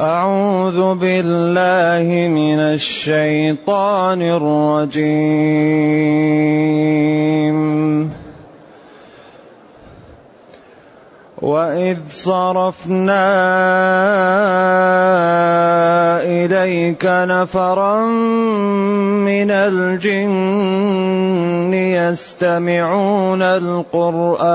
[0.00, 5.20] أعوذ بالله من الشيطان الرجيم.
[11.42, 13.26] وإذ صرفنا
[16.24, 18.06] إليك نفرا
[19.20, 20.32] من الجن
[21.74, 24.50] يستمعون القرآن.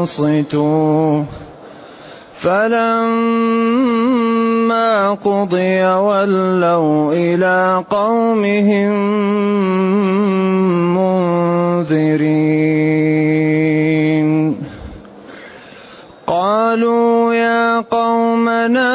[0.00, 1.22] أنصتوا.
[2.34, 3.89] فلما
[5.08, 8.92] قضي ولوا إلى قومهم
[11.86, 12.60] منذرين.
[16.26, 18.92] قالوا يا قومنا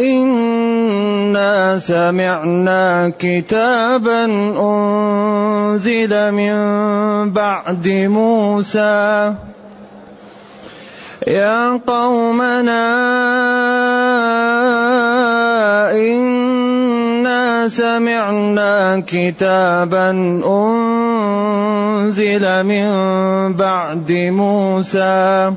[0.00, 4.24] إنا سمعنا كتابا
[4.60, 6.56] أنزل من
[7.32, 9.34] بعد موسى
[11.26, 12.86] يا قومنا
[15.90, 20.10] إنا سمعنا كتابا
[20.46, 22.88] أنزل من
[23.54, 25.52] بعد موسى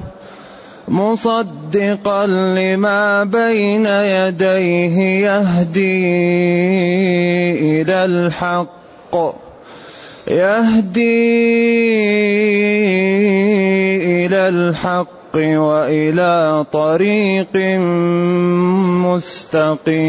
[0.87, 4.97] مصدقا لما بين يديه
[5.29, 6.01] يهدي
[7.81, 9.15] إلى الحق
[10.27, 11.31] يهدي
[14.25, 14.49] إلى
[15.35, 17.55] الحق وإلى طريق
[19.07, 20.05] مستقيم.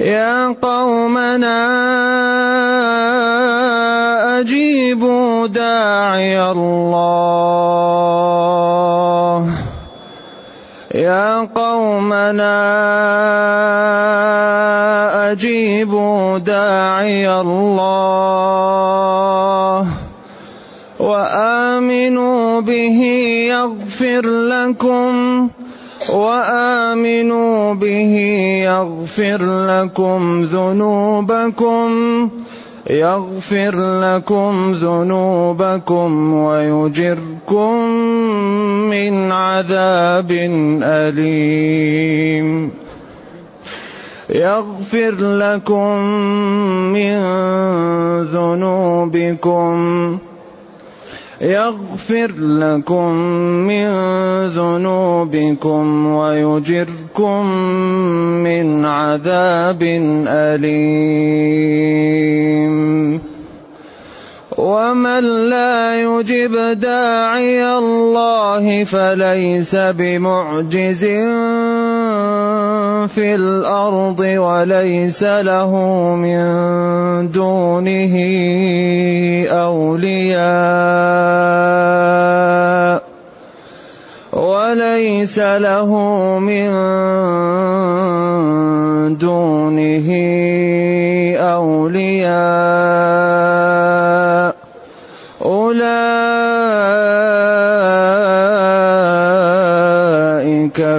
[0.00, 1.60] يا قومنا
[4.40, 7.70] أجيبوا داعي الله.
[10.94, 12.60] يا قومنا
[15.32, 18.00] أجيبوا داعي الله
[21.00, 23.00] وامنوا به
[23.50, 25.48] يغفر لكم
[26.12, 28.14] وآمنوا به
[28.64, 31.90] يغفر لكم ذنوبكم
[32.90, 37.74] يغفر لكم ذنوبكم ويجركم
[38.90, 40.30] من عذاب
[40.82, 42.70] أليم
[44.30, 45.98] يغفر لكم
[46.92, 47.16] من
[48.22, 50.18] ذنوبكم
[51.40, 53.14] يغفر لكم
[53.66, 53.86] من
[54.46, 57.46] ذنوبكم ويجركم
[58.44, 59.82] من عذاب
[60.28, 61.20] أليم.
[64.60, 71.04] ومن لا يجب داعي الله فليس بمعجز
[73.08, 75.72] في الأرض وليس له
[76.16, 76.44] من
[77.32, 78.14] دونه
[79.48, 80.50] اولياء
[84.32, 85.90] وليس له
[86.38, 86.70] من
[89.16, 90.08] دونه
[91.40, 92.90] اولياء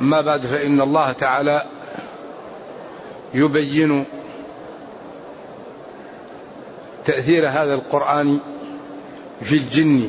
[0.00, 1.64] أما بعد فإن الله تعالى
[3.34, 4.04] يبين
[7.04, 8.38] تأثير هذا القرآن
[9.42, 10.08] في الجن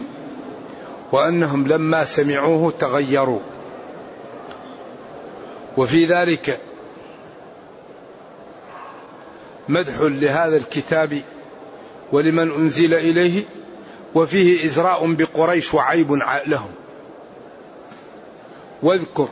[1.11, 3.39] وأنهم لما سمعوه تغيروا.
[5.77, 6.59] وفي ذلك
[9.69, 11.21] مدح لهذا الكتاب
[12.11, 13.43] ولمن أنزل إليه
[14.15, 16.13] وفيه إزراء بقريش وعيب
[16.47, 16.69] لهم
[18.83, 19.27] واذكر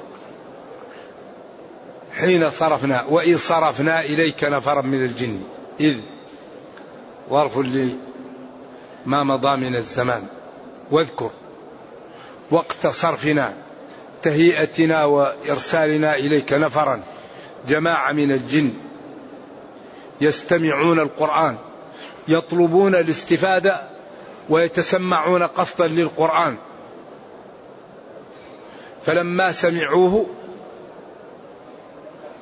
[2.19, 5.41] حين صرفنا وإذ صرفنا إليك نفرا من الجن.
[5.79, 5.97] إذ
[7.29, 10.23] ظرف لما مضى من الزمان.
[10.91, 11.31] واذكر
[12.51, 13.53] وقت صرفنا
[14.23, 17.01] تهيئتنا وإرسالنا إليك نفرا
[17.67, 18.73] جماعة من الجن.
[20.21, 21.57] يستمعون القرآن
[22.27, 23.81] يطلبون الاستفادة
[24.49, 26.57] ويتسمعون قصدا للقرآن.
[29.05, 30.25] فلما سمعوه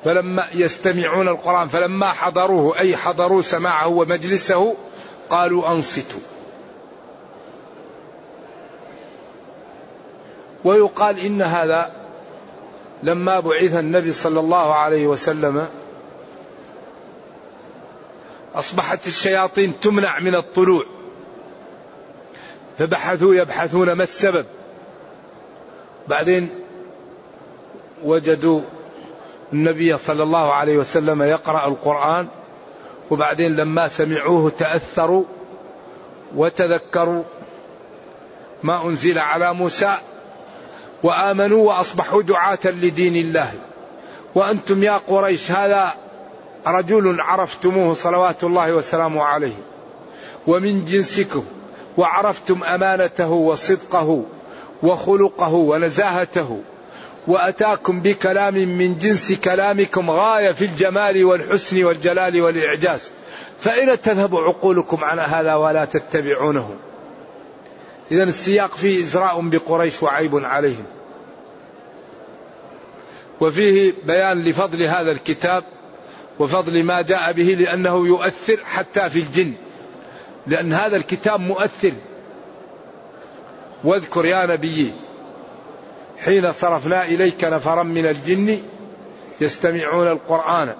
[0.04, 4.74] فلما يستمعون القرآن فلما حضروه أي حضروا سماعه ومجلسه
[5.30, 6.20] قالوا أنصتوا.
[10.64, 11.92] ويقال إن هذا
[13.02, 15.66] لما بعث النبي صلى الله عليه وسلم
[18.54, 20.84] أصبحت الشياطين تمنع من الطلوع.
[22.78, 24.46] فبحثوا يبحثون ما السبب.
[26.08, 26.50] بعدين
[28.04, 28.60] وجدوا
[29.52, 32.28] النبي صلى الله عليه وسلم يقرأ القرآن
[33.10, 35.24] وبعدين لما سمعوه تأثروا
[36.36, 37.22] وتذكروا
[38.62, 39.94] ما أنزل على موسى
[41.02, 43.52] وآمنوا وأصبحوا دعاة لدين الله.
[44.34, 45.94] وأنتم يا قريش هذا
[46.66, 49.56] رجل عرفتموه صلوات الله وسلامه عليه
[50.46, 51.44] ومن جنسكم
[51.96, 54.22] وعرفتم أمانته وصدقه
[54.82, 56.60] وخلقه ونزاهته.
[57.28, 63.10] وأتاكم بكلام من جنس كلامكم غاية في الجمال والحسن والجلال والإعجاز.
[63.60, 66.76] فاين تذهب عقولكم عن هذا ولا تتبعونه.
[68.10, 70.84] اذا السياق فيه إزراء بقريش وعيب عليهم.
[73.40, 75.64] وفيه بيان لفضل هذا الكتاب
[76.38, 79.52] وفضل ما جاء به لأنه يؤثر حتى في الجن.
[80.46, 81.92] لأن هذا الكتاب مؤثر.
[83.84, 84.92] واذكر يا نبي
[86.24, 88.62] حين صرفنا إليك نفرا من الجن
[89.40, 90.74] يستمعون القرآن.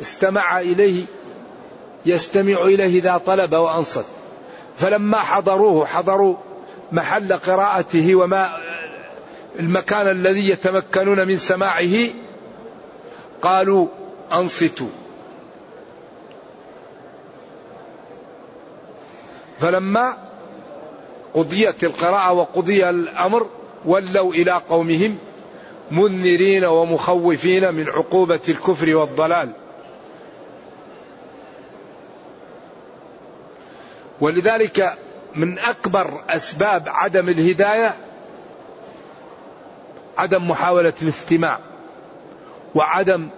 [0.00, 1.04] استمع إليه
[2.06, 4.04] يستمع إليه إذا طلب وأنصت.
[4.76, 6.36] فلما حضروه حضروا
[6.92, 8.58] محل قراءته وما
[9.58, 12.08] المكان الذي يتمكنون من سماعه
[13.42, 13.88] قالوا
[14.32, 14.90] أنصتوا.
[19.58, 20.33] فلما
[21.34, 23.46] قضيت القراءة وقضي الأمر
[23.84, 25.18] ولوا إلى قومهم
[25.90, 29.50] منذرين ومخوفين من عقوبة الكفر والضلال.
[34.20, 34.98] ولذلك
[35.34, 37.94] من أكبر أسباب عدم الهداية
[40.18, 41.58] عدم محاولة الاستماع
[42.74, 43.28] وعدم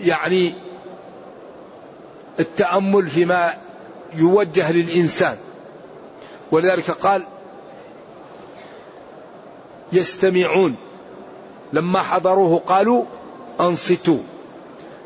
[0.00, 0.54] يعني
[2.40, 3.54] التأمل فيما
[4.14, 5.36] يوجه للإنسان.
[6.52, 7.26] ولذلك قال
[9.92, 10.76] يستمعون.
[11.72, 13.04] لما حضروه قالوا
[13.60, 14.18] أنصتوا.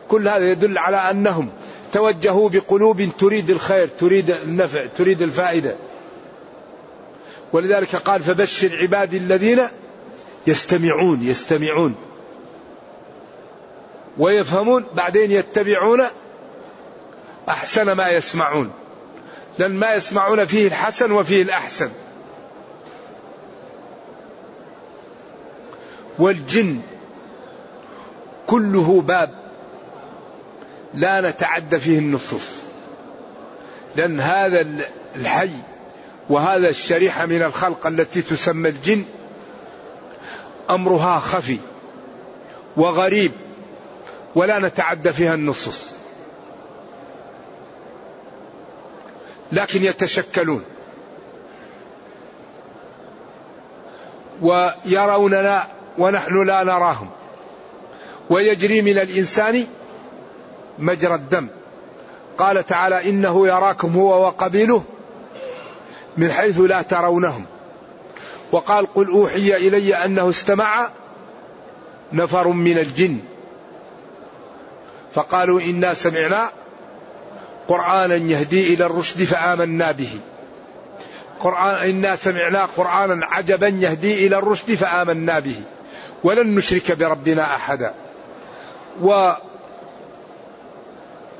[0.09, 1.49] كل هذا يدل على أنهم
[1.93, 5.77] توجهوا بقلوب تريد الخير تريد النفع تريد الفائدة.
[7.53, 9.63] ولذلك قال فبشر عبادي الذين
[10.47, 11.95] يستمعون يستمعون.
[14.19, 16.03] ويفهمون بعدين يتبعون
[17.49, 18.71] أحسن ما يسمعون.
[19.59, 21.91] لأن ما يسمعون فيه الحسن وفيه الأحسن.
[26.19, 26.81] والجن
[28.47, 29.31] كله باب
[30.95, 32.51] لا نتعدى فيه النصوص.
[33.97, 34.67] لأن هذا
[35.17, 35.51] الحي
[36.31, 39.05] وهذا الشريحة من الخلق التي تسمى الجن
[40.71, 41.59] أمرها خفي
[42.77, 43.33] وغريب
[44.35, 45.94] ولا نتعدى فيها النصوص.
[49.55, 50.65] لكن يتشكلون.
[54.43, 55.67] ويروننا
[55.99, 57.11] ونحن لا نراهم.
[58.31, 59.67] ويجري من الإنسان
[60.79, 61.49] مجرى الدم.
[62.39, 64.85] قال تعالى إنه يراكم هو وقبيله
[66.17, 67.45] من حيث لا ترونهم.
[68.53, 70.91] وقال قل أوحي إلي أنه استمع
[72.13, 73.19] نفر من الجن.
[75.13, 76.51] فقالوا إنا سمعنا
[77.69, 80.21] قرآنا يهدي إلى الرشد فآمنا به.
[81.41, 85.61] قرآن إنا سمعنا قرآنا عجبا يهدي إلى الرشد فآمنا به.
[86.25, 87.95] ولن نشرك بربنا أحدا.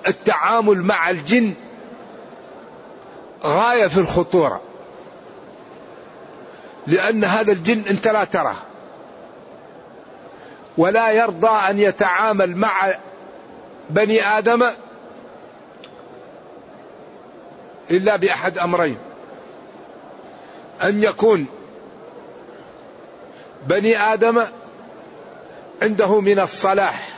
[0.07, 1.55] والتعامل مع الجن
[3.45, 4.61] غاية في الخطورة.
[6.87, 8.57] لأن هذا الجن أنت لا تراه.
[10.79, 12.95] ولا يرضى أن يتعامل مع
[13.91, 14.71] بني آدم
[17.91, 18.97] إلا بأحد أمرين.
[20.83, 21.47] أن يكون
[23.67, 24.45] بني آدم
[25.83, 27.09] عنده من الصلاح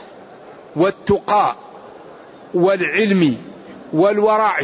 [0.75, 1.55] والتقى
[2.53, 3.37] والعلم
[3.93, 4.59] والورع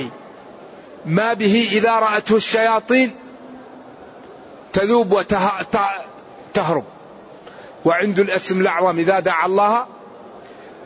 [1.06, 3.16] ما به إذا رأته الشياطين
[4.74, 6.84] تذوب وتهرب
[7.86, 9.86] وعنده الاسم الأعظم إذا دعا الله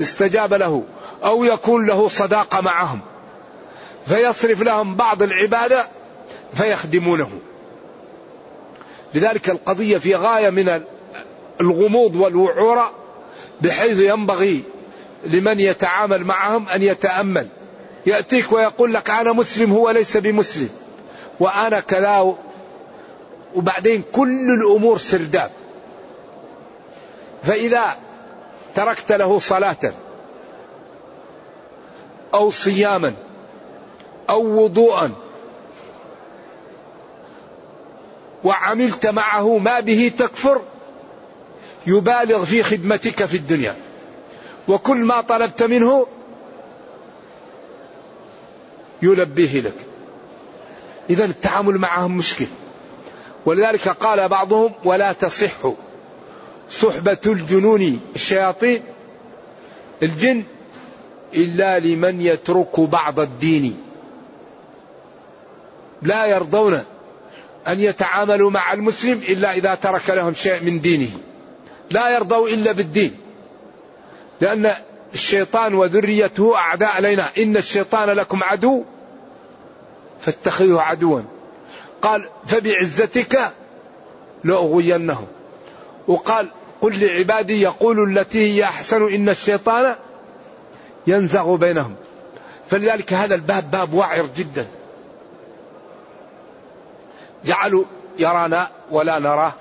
[0.01, 0.83] استجاب له
[1.23, 2.99] أو يكون له صداقة معهم.
[4.07, 5.87] فيصرف لهم بعض العبادة
[6.53, 7.29] فيخدمونه.
[9.13, 10.81] لذلك القضية في غاية من
[11.61, 12.91] الغموض والوعورة
[13.61, 14.63] بحيث ينبغي
[15.25, 17.47] لمن يتعامل معهم أن يتأمل.
[18.05, 20.69] يأتيك ويقول لك أنا مسلم هو ليس بمسلم.
[21.39, 22.35] وأنا كذا
[23.55, 25.51] وبعدين كل الأمور سرداب.
[27.43, 27.97] فإذا
[28.75, 29.93] تركت له صلاة
[32.33, 33.13] أو صياما
[34.29, 35.11] أو وضوءا.
[38.43, 40.61] وعملت معه ما به تكفر
[41.87, 43.75] يبالغ في خدمتك في الدنيا.
[44.67, 46.07] وكل ما طلبت منه
[49.01, 49.73] يلبيه لك.
[51.09, 52.47] إذا التعامل معهم مشكل.
[53.45, 55.71] ولذلك قال بعضهم ولا تصح
[56.71, 58.83] صحبة الجنون الشياطين
[60.03, 60.43] الجن
[61.33, 63.86] إلا لمن يترك بعض الدين.
[66.01, 66.83] لا يرضون
[67.67, 71.09] أن يتعاملوا مع المسلم إلا إذا ترك لهم شيء من دينه.
[71.91, 73.17] لا يرضوا إلا بالدين.
[74.41, 74.73] لأن
[75.13, 78.83] الشيطان وذريته أعداء علينا إن الشيطان لكم عدو
[80.19, 81.21] فاتخذوه عدوا.
[82.01, 83.51] قال فبعزتك
[84.43, 85.27] لأغوينهم.
[86.07, 86.49] وقال
[86.81, 89.95] قل لعبادي يقولوا التي هي أحسن إن الشيطان
[91.07, 91.95] ينزغ بينهم.
[92.69, 94.67] فلذلك هذا الباب باب وعر جدا.
[97.47, 97.83] جعلوا
[98.19, 99.53] يرانا ولا نراه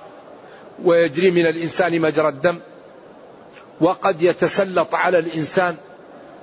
[0.85, 2.59] ويجري من الإنسان مجرى الدم
[3.81, 5.77] وقد يتسلط على الإنسان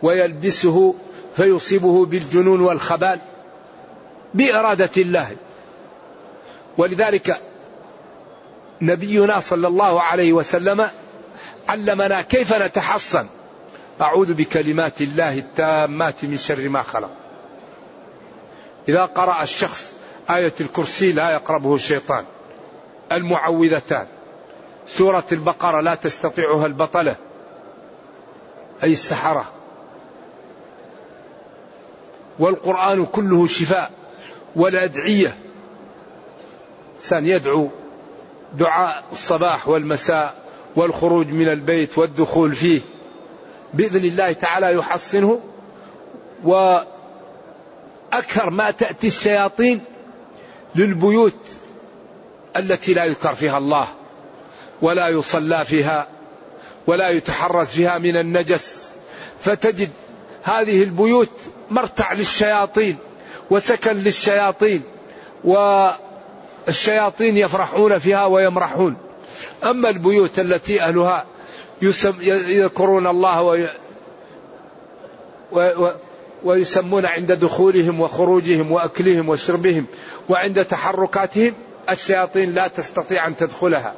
[0.04, 0.96] ويلبسه
[1.36, 3.20] فيصيبه بالجنون والخبال
[4.34, 5.36] بإرادة الله.
[6.78, 7.42] ولذلك
[8.82, 10.90] نبينا صلى الله عليه وسلم
[11.68, 13.26] علمنا كيف نتحصن.
[14.02, 17.10] أعوذ بكلمات الله التامات من شر ما خلق.
[18.90, 19.94] إذا قرأ الشخص
[20.30, 22.26] آية الكرسي لا يقربه الشيطان.
[23.12, 24.08] المعوذتان.
[24.88, 27.16] سورة البقرة لا تستطيعها البطلة.
[28.84, 29.46] أي السحرة.
[32.40, 33.92] والقرآن كله شفاء
[34.56, 35.38] والأدعية
[36.98, 37.70] إنسان يدعو
[38.54, 40.36] دعاء الصباح والمساء
[40.76, 42.82] والخروج من البيت والدخول فيه.
[43.74, 45.40] بإذن الله تعالى يحصنه.
[46.44, 46.90] وأكثر
[48.50, 49.82] ما تأتي الشياطين
[50.76, 51.34] للبيوت
[52.58, 53.88] التي لا يذكر فيها الله
[54.82, 56.08] ولا يصلى فيها
[56.88, 58.86] ولا يتحرز فيها من النجس.
[59.42, 59.90] فتجد
[60.44, 61.30] هذه البيوت
[61.72, 62.98] مرتع للشياطين
[63.50, 64.82] وسكن للشياطين
[65.44, 68.98] والشياطين يفرحون فيها ويمرحون.
[69.64, 71.26] أما البيوت التي أهلها
[72.22, 73.70] يذكرون الله وي
[76.44, 79.86] ويسمون عند دخولهم وخروجهم وأكلهم وشربهم
[80.30, 81.54] وعند تحركاتهم
[81.90, 83.96] الشياطين لا تستطيع أن تدخلها.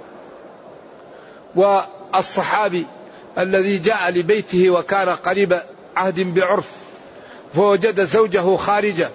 [1.55, 2.85] والصحابي
[3.37, 5.61] الذي جاء لبيته وكان قريب
[5.95, 6.71] عهد بعرف
[7.53, 9.09] فوجد زوجه خارجة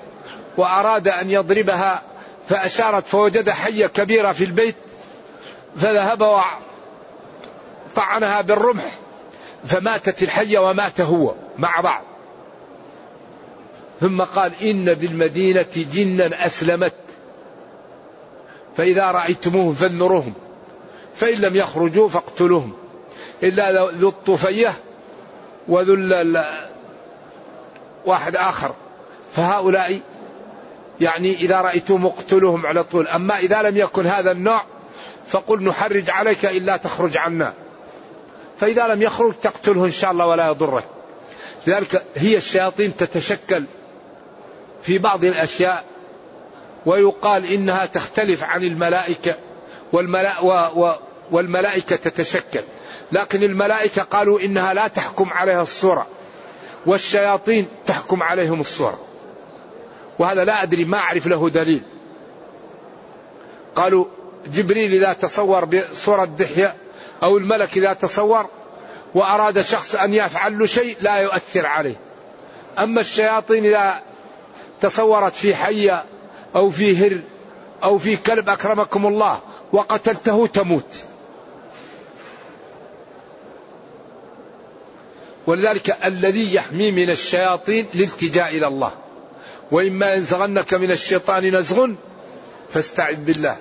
[0.57, 2.03] وأراد أن يضربها
[2.49, 4.77] فأشارت فوجد حية كبيرة في البيت
[5.77, 6.43] فذهب
[7.97, 8.85] وطعنها بالرمح
[9.65, 12.03] فماتت الحية ومات هو مع بعض.
[14.01, 16.93] ثم قال إن بالمدينة جنا أسلمت
[18.77, 20.33] فإذا رأيتموهم فانذروهم
[21.15, 22.73] فإن لم يخرجوا فاقتلوهم.
[23.43, 24.73] إلا ذو الطفية
[25.69, 25.97] وذو
[28.07, 28.75] واحد آخر.
[29.33, 30.01] فهؤلاء
[31.01, 33.09] يعني إذا رأيتم اقتلوهم على طول.
[33.09, 34.63] أما إذا لم يكن هذا النوع
[35.27, 37.55] فقل نحرج عليك إلا تخرج عنا.
[38.61, 40.85] فإذا لم يخرج تقتله إن شاء الله ولا يضرك
[41.67, 43.65] لذلك هي الشياطين تتشكل
[44.83, 45.85] في بعض الأشياء
[46.87, 49.35] ويقال إنها تختلف عن الملائكة
[49.93, 50.41] والملا
[51.31, 52.63] والملائكة تتشكل.
[53.13, 56.07] لكن الملائكة قالوا إنها لا تحكم عليها الصورة
[56.87, 58.99] والشياطين تحكم عليهم الصورة.
[60.19, 61.83] وهذا لا أدري ما أعرف له دليل.
[63.75, 64.05] قالوا
[64.47, 66.75] جبريل إذا تصور بصورة دحية
[67.23, 68.47] أو الملك إذا تصور
[69.15, 71.97] وأراد شخص أن يفعل له شيء لا يؤثر عليه.
[72.79, 74.03] أما الشياطين إذا
[74.81, 76.05] تصورت في حية
[76.57, 77.21] أو في هر
[77.83, 79.41] أو في كلب أكرمكم الله
[79.73, 80.97] وقتلته تموت.
[85.47, 88.93] ولذلك الذي يحمي من الشياطين الالتجاء إلى الله.
[89.71, 91.89] وإما ينزغنك من الشيطان نزغ
[92.71, 93.57] فاستعذ بالله.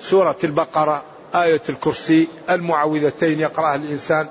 [0.00, 1.02] سورة البقرة
[1.34, 4.28] آية الكرسي المعوذتين يقرأها الإنسان.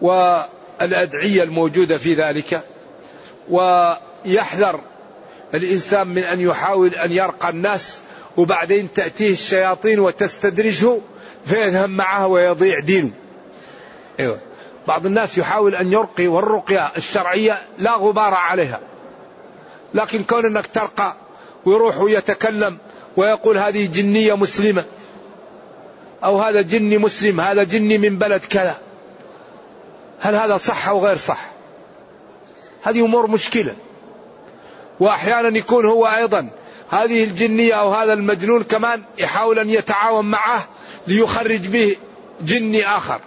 [0.00, 2.62] والأدعية الموجودة في ذلك.
[3.50, 4.80] ويحذر
[5.54, 8.00] الإنسان من أن يحاول أن يرقى الناس
[8.36, 10.98] وبعدين تأتيه الشياطين وتستدرجه
[11.46, 13.10] فيذهب معها ويضيع دينه.
[14.20, 14.38] أيوة.
[14.88, 18.80] بعض الناس يحاول أن يرقي والرقية الشرعية لا غبار عليها.
[19.94, 21.14] لكن كون أنك ترقى
[21.64, 22.78] ويروح ويتكلم
[23.16, 24.84] ويقول هذه جنية مسلمة
[26.24, 28.76] أو هذا جني مسلم هذا جني من بلد كذا
[30.18, 31.50] هل هذا صح أو غير صح؟
[32.82, 33.74] هذه أمور مشكلة.
[35.00, 36.48] وأحيانا يكون هو أيضا.
[36.90, 40.68] هذه الجنية أو هذا المجنون كمان يحاول أن يتعاون معه
[41.06, 41.96] ليخرج به
[42.40, 43.20] جني آخر.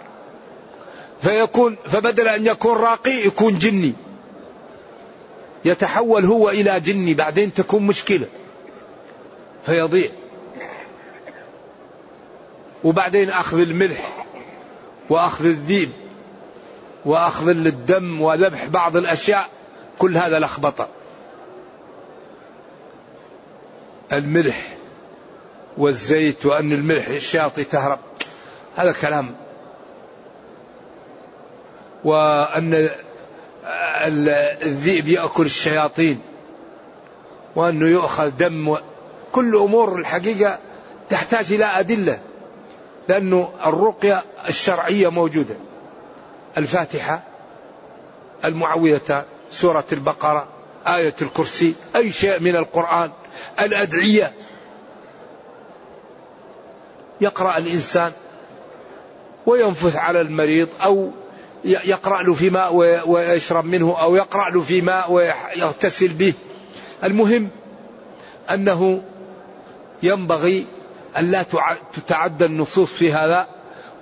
[1.22, 3.92] فيكون فبدل أن يكون راقي يكون جني.
[5.64, 8.26] يتحول هو إلى جني بعدين تكون مشكلة.
[9.66, 10.10] فيضيع.
[12.84, 14.26] وبعدين أخذ الملح
[15.10, 15.90] وأخذ الذيب
[17.04, 19.48] وأخذ الدم وذبح بعض الأشياء.
[19.98, 20.88] كل هذا لخبطة.
[24.12, 24.76] الملح
[25.78, 27.98] والزيت وأن الملح الشاطي تهرب.
[28.76, 29.34] هذا كلام
[32.04, 32.90] وأن
[34.62, 36.20] الذئب يأكل الشياطين.
[37.56, 38.76] وأنه يؤخذ دم
[39.32, 40.58] كل أمور الحقيقة
[41.10, 42.20] تحتاج إلى أدلة.
[43.08, 45.54] لأنه الرقية الشرعية موجودة.
[46.58, 47.22] الفاتحة
[48.44, 50.48] المعوذة سورة البقرة.
[50.86, 53.10] آية الكرسي أي شيء من القرآن
[53.60, 54.32] الأدعية.
[57.20, 58.12] يقرأ الإنسان
[59.46, 61.10] وينفث على المريض أو
[61.64, 62.74] يقرأ له في ماء
[63.06, 66.32] ويشرب منه أو يقرأ له في ماء ويغتسل به.
[67.04, 67.48] المهم
[68.50, 69.02] أنه
[70.02, 70.66] ينبغي
[71.18, 71.46] أن لا
[71.94, 73.46] تتعدى النصوص في هذا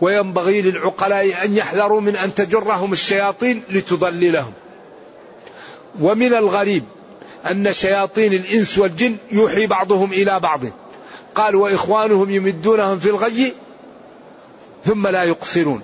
[0.00, 4.52] وينبغي للعقلاء أن يحذروا من أن تجرهم الشياطين لتضللهم.
[6.00, 6.84] ومن الغريب
[7.50, 10.60] أن شياطين الإنس والجن يوحي بعضهم إلى بعض.
[11.34, 13.52] قال وإخوانهم يمدونهم في الغي
[14.84, 15.82] ثم لا يقصرون.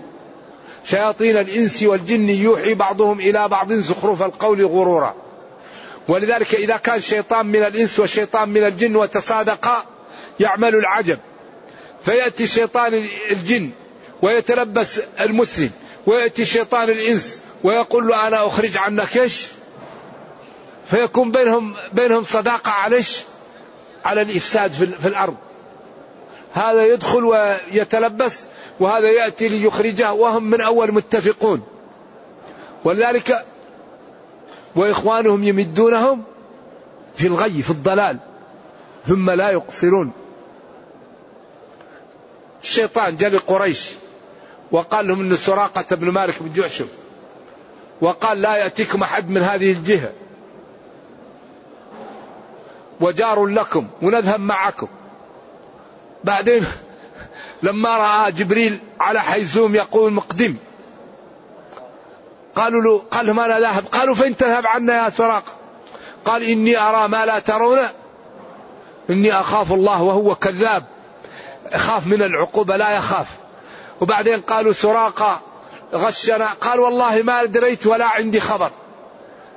[0.85, 5.15] شياطين الإنس والجن يوحي بعضهم إلى بعض زخرف القول غرورا.
[6.09, 9.85] ولذلك إذا كان شيطان من الإنس وشيطان من الجن وتصادقا
[10.41, 11.19] يعمل العجب.
[12.05, 12.93] فيأتي شيطان
[13.31, 13.71] الجن
[14.23, 15.71] ويتلبس المسلم
[16.07, 19.47] ويأتي شيطان الإنس ويقول له أنا أخرج عنك إيش؟
[20.91, 23.03] فيكون بينهم بينهم صداقة على
[24.05, 25.37] على الإفساد في الأرض.
[26.53, 28.45] هذا يدخل ويتلبس
[28.81, 31.63] وهذا يأتي ليخرجه وهم من أول متفقون.
[32.85, 33.45] ولذلك
[34.77, 36.23] وإخوانهم يمدونهم
[37.17, 38.19] في الغي في الضلال.
[39.07, 40.13] ثم لا يقصرون.
[42.63, 43.91] الشيطان جاء لقريش
[44.73, 46.87] وقال لهم إن سراقة بن مالك بن جعشم
[48.01, 50.13] وقال لا يأتيكم أحد من هذه الجهة.
[53.01, 54.89] وجار لكم ونذهب معكم.
[56.25, 56.67] بعدين
[57.63, 60.57] لما رأى جبريل على حيزوم يقول مقدم.
[62.57, 65.53] قالوا له قال لهم أنا ذاهب قالوا فين تذهب عنا يا سراقة
[66.25, 67.79] قال إني أرى ما لا ترون.
[69.11, 70.85] إني أخاف الله وهو كذاب.
[71.73, 73.27] يخاف من العقوبة لا يخاف.
[74.01, 75.41] وبعدين قالوا سراقة
[75.95, 76.47] غشنا.
[76.61, 78.71] قال والله ما دريت ولا عندي خبر.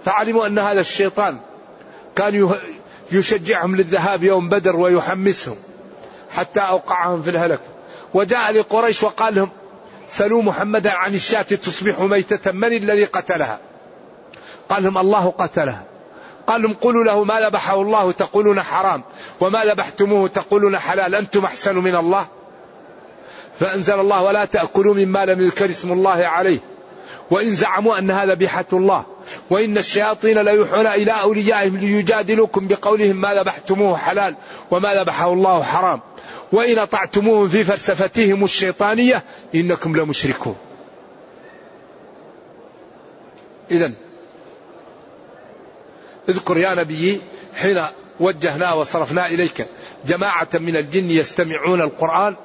[0.05, 1.37] فعلموا أن هذا الشيطان
[2.15, 2.49] كان
[3.11, 5.55] يشجعهم للذهاب يوم بدر ويحمسهم
[6.31, 7.59] حتى أوقعهم في الهلك.
[8.13, 9.49] وجاء لقريش وقال لهم
[10.09, 13.59] سلوا محمدا عن الشاة تصبح ميتة من الذي قتلها؟
[14.69, 15.83] قال لهم الله قتلها.
[16.47, 19.01] قال لهم قولوا له ما ذبحه الله تقولون حرام
[19.41, 22.27] وما ذبحتموه تقولون حلال أنتم أحسن من الله.
[23.59, 26.59] فأنزل الله ولا تأكلوا مما لم يذكر اسم الله عليه
[27.31, 29.05] وإن زعموا أن هذا بحة الله.
[29.49, 34.35] وإن الشياطين ليوحون إلى أوليائهم ليجادلوكم بقولهم ما ذبحتموه حلال
[34.71, 36.01] وما ذبحه الله حرام.
[36.51, 39.23] وإن أطعتموهم في فلسفتهم الشيطانية
[39.55, 40.55] إنكم لمشركون.
[43.71, 43.91] إذا
[46.29, 47.21] اذكر يا نبي
[47.55, 47.83] حين
[48.19, 49.67] وجهنا وصرفنا إليك
[50.05, 52.35] جماعة من الجن يستمعون القرآن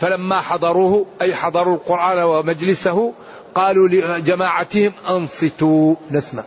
[0.00, 3.12] فلما حضروه أي حضروا القرآن ومجلسه
[3.54, 6.44] قالوا لجماعتهم أنصتوا نسمع.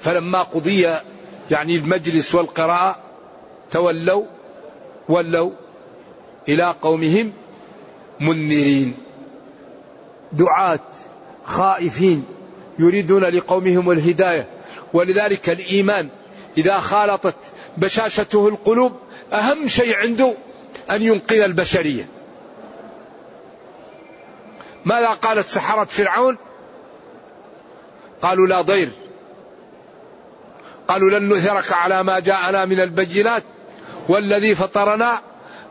[0.00, 0.88] فلما قضي
[1.50, 3.00] يعني المجلس والقراءة
[3.70, 4.24] تولوا
[5.08, 5.50] ولوا
[6.48, 7.32] إلى قومهم
[8.20, 8.94] منذرين.
[10.32, 10.80] دعاة
[11.44, 12.24] خائفين
[12.78, 14.46] يريدون لقومهم الهداية.
[14.92, 16.08] ولذلك الإيمان
[16.58, 17.36] إذا خالطت
[17.76, 18.92] بشاشته القلوب
[19.32, 20.34] أهم شيء عنده
[20.90, 22.21] أن ينقذ البشرية.
[24.84, 26.36] ماذا قالت سحرة فرعون؟
[28.22, 28.90] قالوا لا ضير.
[30.88, 33.42] قالوا لن نثرك على ما جاءنا من البينات
[34.08, 35.20] والذي فطرنا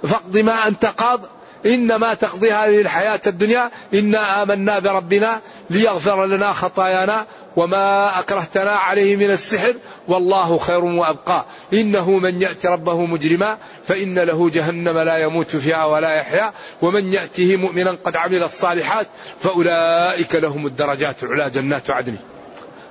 [0.03, 1.21] فاقض ما أنت قاض
[1.65, 9.31] إنما تقضي هذه الحياة الدنيا إنا آمنا بربنا ليغفر لنا خطايانا وما أكرهتنا عليه من
[9.31, 9.75] السحر
[10.07, 11.45] والله خير وأبقى.
[11.73, 17.55] إنه من يأتي ربه مجرما فإن له جهنم لا يموت فيها ولا يحيا ومن يأته
[17.55, 19.07] مؤمنا قد عمل الصالحات
[19.39, 22.15] فأولئك لهم الدرجات العلى جنات عدن.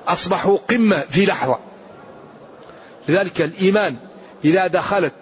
[0.08, 1.58] أصبحوا قمة في لحظة.
[3.08, 3.96] لذلك الإيمان
[4.44, 5.12] إذا دخلت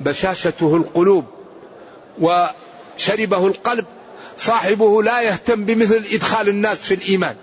[0.00, 1.24] بشاشته القلوب
[2.20, 3.84] وشربه القلب
[4.36, 7.36] صاحبه لا يهتم بمثل إدخال الناس في الإيمان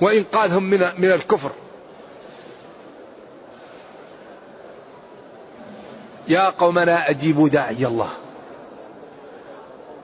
[0.00, 1.50] وإنقاذهم من من الكفر.
[6.32, 8.08] يا قومنا أجيبوا داعي الله.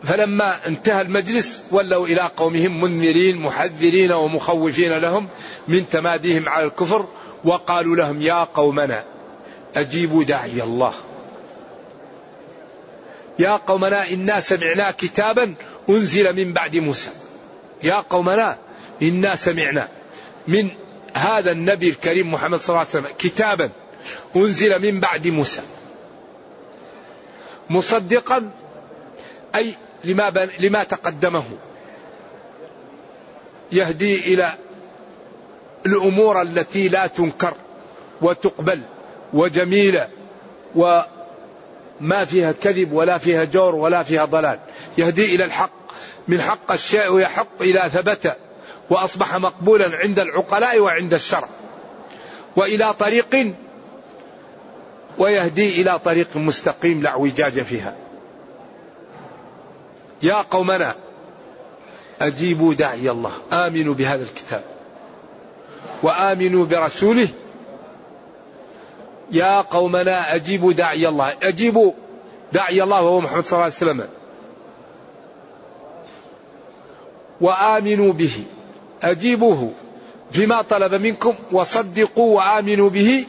[0.04, 5.28] فلما انتهى المجلس ولوا إلى قومهم منذرين محذرين ومخوفين لهم
[5.68, 7.06] من تماديهم على الكفر
[7.44, 9.04] وقالوا لهم يا قومنا
[9.76, 10.92] أجيبوا داعي الله.
[13.38, 15.54] يا قومنا إنا سمعنا كتابا
[15.88, 17.10] أنزل من بعد موسى.
[17.82, 18.56] يا قومنا
[19.02, 19.88] إنا سمعنا
[20.48, 20.68] من
[21.14, 23.70] هذا النبي الكريم محمد صلى الله عليه وسلم كتابا
[24.36, 25.62] أنزل من بعد موسى.
[27.70, 28.50] مصدقا
[29.54, 31.44] أي لما, لما تقدمه.
[33.72, 34.52] يهدي إلى
[35.86, 37.54] الأمور التي لا تنكر
[38.20, 38.80] وتقبل
[39.32, 40.08] وجميلة
[40.74, 44.58] وما فيها كذب ولا فيها جور ولا فيها ضلال.
[44.98, 45.70] يهدي إلى الحق.
[46.28, 48.36] من حق الشيء يحق إذا ثبت
[48.90, 51.48] وأصبح مقبولا عند العقلاء وعند الشرع.
[52.56, 53.54] وإلى طريق
[55.18, 57.96] ويهدي إلى طريق مستقيم لا اعوجاج فيها.
[60.22, 60.94] يا قومنا
[62.20, 64.62] أجيبوا داعي الله آمنوا بهذا الكتاب
[66.02, 67.28] وآمنوا برسوله.
[69.32, 71.92] يا قومنا أجيبوا داعي الله أجيبوا
[72.52, 74.08] داعي الله وهو محمد صلى الله عليه وسلم.
[77.40, 78.44] وآمنوا به
[79.02, 79.72] أجيبوه
[80.34, 83.26] بما طلب منكم وصدقوا وآمنوا به.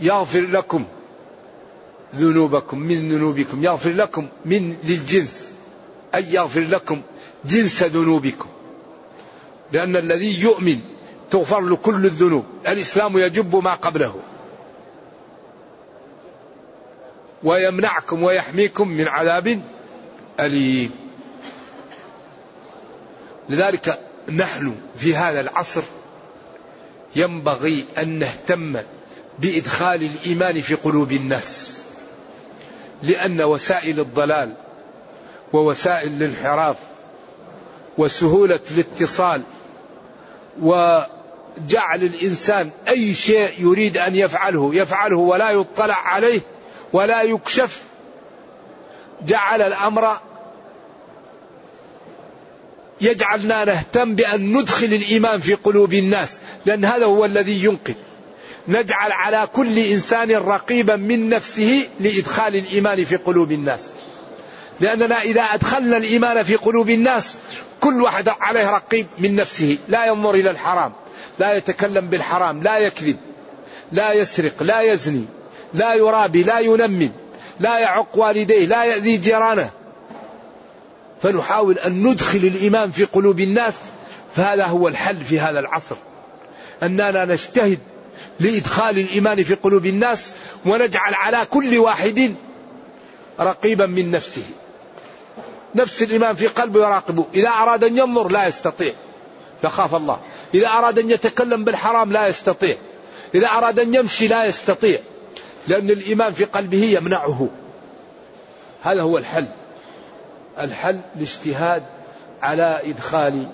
[0.00, 0.84] يغفر لكم
[2.14, 5.52] ذنوبكم من ذنوبكم يغفر لكم من للجنس
[6.14, 7.02] أي يغفر لكم
[7.44, 8.48] جنس ذنوبكم.
[9.72, 10.80] لأن الذي يؤمن
[11.30, 14.14] تغفر له كل الذنوب الإسلام يجب ما قبله.
[17.42, 19.62] ويمنعكم ويحميكم من عذاب
[20.40, 20.90] أليم.
[23.48, 24.00] لذلك
[24.32, 25.82] نحن في هذا العصر
[27.16, 28.76] ينبغي أن نهتم
[29.40, 31.78] بإدخال الإيمان في قلوب الناس
[33.02, 34.54] لأن وسائل الضلال
[35.52, 36.76] ووسائل الانحراف
[37.98, 39.42] وسهولة الاتصال
[40.60, 46.40] وجعل الإنسان أي شيء يريد أن يفعله يفعله ولا يطلع عليه
[46.92, 47.82] ولا يكشف
[49.26, 50.18] جعل الأمر
[53.00, 57.94] يجعلنا نهتم بأن ندخل الإيمان في قلوب الناس لأن هذا هو الذي ينقذ
[58.68, 63.80] نجعل على كل إنسان رقيبا من نفسه لإدخال الإيمان في قلوب الناس.
[64.80, 67.38] لأننا إذا أدخلنا الإيمان في قلوب الناس
[67.80, 70.92] كل واحد عليه رقيب من نفسه لا ينظر إلى الحرام
[71.38, 73.16] لا يتكلم بالحرام لا يكذب
[73.92, 75.24] لا يسرق لا يزني
[75.74, 77.10] لا يرابي لا ينمم
[77.60, 79.70] لا يعق والديه لا يأذي جيرانه.
[81.22, 83.74] فنحاول أن ندخل الإيمان في قلوب الناس
[84.36, 85.96] فهذا هو الحل في هذا العصر.
[86.82, 87.78] أننا نجتهد
[88.40, 90.34] لإدخال الإيمان في قلوب الناس
[90.66, 92.34] ونجعل على كل واحد
[93.40, 94.42] رقيبا من نفسه.
[95.74, 97.26] نفس الإيمان في قلبه يراقبه.
[97.34, 98.94] إذا أراد أن ينظر لا يستطيع.
[99.64, 100.20] يخاف الله.
[100.54, 102.76] إذا أراد أن يتكلم بالحرام لا يستطيع.
[103.34, 105.00] إذا أراد أن يمشي لا يستطيع.
[105.68, 107.48] لأن الإيمان في قلبه يمنعه.
[108.82, 109.46] هذا هو الحل؟
[110.60, 111.82] الحل الاجتهاد
[112.42, 113.48] على إدخال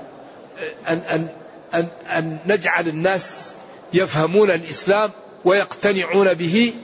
[0.89, 1.29] أن, أن,
[1.75, 3.54] أن, أن نجعل الناس
[3.95, 5.11] يفهمون الإسلام
[5.45, 6.75] ويقتنعون به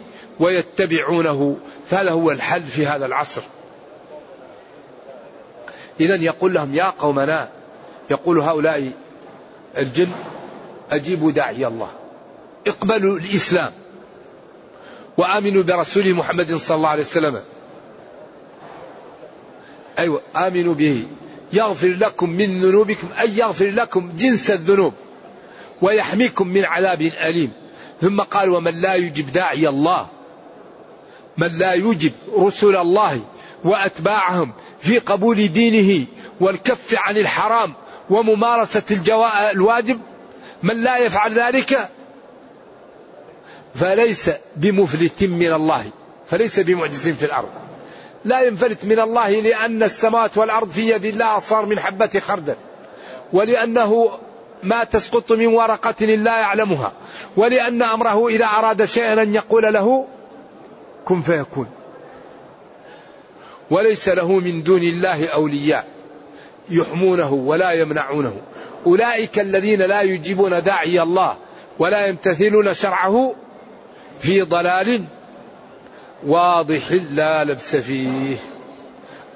[0.40, 3.42] ويتبعونه فهذا هو الحل في هذا العصر.
[6.00, 7.48] إذا يقول لهم يا قومنا
[8.10, 8.92] يقول هؤلاء
[9.78, 10.08] الجن
[10.90, 11.88] أجيبوا داعي الله
[12.66, 13.72] اقبلوا الإسلام
[15.16, 17.40] وآمنوا برسول محمد صلى الله عليه وسلم.
[19.98, 21.06] أيوة آمنوا به.
[21.52, 24.94] يغفر لكم من ذنوبكم أي يغفر لكم جنس الذنوب.
[25.82, 27.52] ويحميكم من عذاب أليم.
[28.00, 30.06] ثم قال ومن لا يجب داعي الله
[31.36, 33.20] من لا يجب رسل الله
[33.64, 36.06] وأتباعهم في قبول دينه
[36.40, 37.74] والكف عن الحرام
[38.10, 38.82] وممارسة
[39.50, 40.00] الواجب
[40.62, 41.88] من لا يفعل ذلك
[43.74, 45.84] فليس بمفلت من الله
[46.26, 47.50] فليس بمعجز في الأرض.
[48.24, 52.56] لا ينفلت من الله لأن السماوات والأرض في يد الله صار من حبة خردل
[53.32, 54.18] ولأنه
[54.62, 56.92] ما تسقط من ورقة لا يعلمها
[57.36, 60.06] ولأن أمره إذا أراد شيئا أن يقول له
[61.04, 61.66] كن فيكون.
[63.70, 65.86] وليس له من دون الله أولياء
[66.70, 68.36] يحمونه ولا يمنعونه.
[68.86, 71.36] أولئك الذين لا يجيبون داعي الله
[71.78, 73.34] ولا يمتثلون شرعه
[74.20, 75.04] في ضلال
[76.26, 78.36] واضح لا لبس فيه.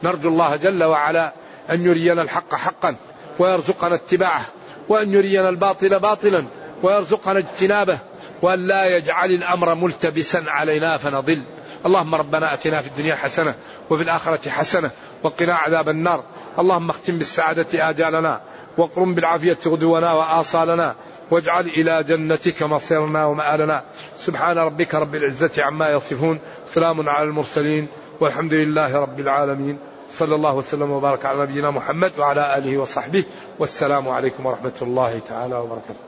[0.02, 1.32] نرجو الله جل وعلا
[1.70, 2.96] أن يرينا الحق حقا
[3.38, 4.44] ويرزقنا اتباعه.
[4.88, 6.46] وأن يرينا الباطل باطلا
[6.82, 7.98] ويرزقنا اجتنابه
[8.42, 11.42] وأن لا يجعل الأمر ملتبسا علينا فنضل.
[11.86, 13.54] اللهم ربنا أتنا في الدنيا حسنة
[13.90, 14.90] وفي الآخرة حسنة
[15.22, 16.24] وقنا عذاب النار.
[16.58, 18.40] اللهم اختم بالسعادة آجالنا
[18.78, 20.94] واقرم بالعافية غدونا وآصالنا
[21.30, 23.82] واجعل إلى جنتك مصيرنا ومآلنا.
[24.18, 26.38] سبحان ربك رب العزة عما يصفون.
[26.74, 27.88] سلام على المرسلين
[28.20, 29.78] والحمد لله رب العالمين.
[30.18, 33.24] صلى الله وسلم وبارك على نبينا محمد وعلى آله وصحبه.
[33.58, 36.04] والسلام عليكم ورحمة الله تعالى وبركاته.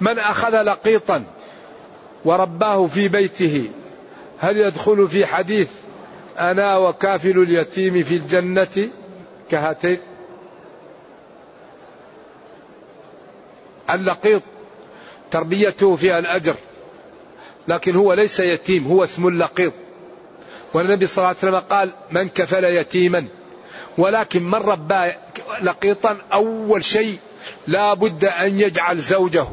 [0.00, 1.24] من أخذ لقيطا
[2.24, 3.70] ورباه في بيته
[4.38, 5.68] هل يدخل في حديث
[6.38, 8.88] أنا وكافل اليتيم في الجنة
[9.50, 9.98] كهاتين؟
[13.90, 14.42] اللقيط
[15.30, 16.56] تربيته فيها الأجر
[17.68, 19.72] لكن هو ليس يتيم هو اسم اللقيط.
[20.74, 23.26] والنبي صلى الله عليه وسلم قال من كفل يتيما
[23.98, 25.12] ولكن من ربى
[25.62, 27.18] لقيطا أول شيء
[27.66, 29.48] لا بد أن يجعل زوجه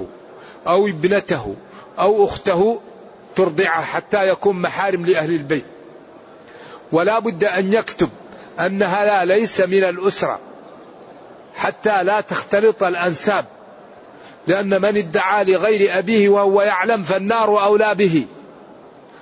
[0.67, 1.55] أو ابنته
[1.99, 2.81] أو أخته
[3.35, 5.65] ترضعه حتى يكون محارم لأهل البيت.
[6.91, 8.09] ولا بد أن يكتب
[8.59, 10.39] أن هذا ليس من الأسرة
[11.55, 13.45] حتى لا تختلط الأنساب.
[14.47, 18.25] لأن من ادعى لغير أبيه وهو يعلم فالنار أولى به.